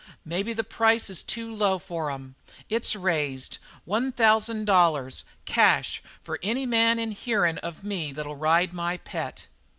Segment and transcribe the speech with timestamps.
[0.25, 2.33] Maybe the price is too low for 'em.
[2.71, 3.59] It's raised.
[3.85, 9.45] One thousand dollars cash for any man in hearin' of me that'll ride my pet."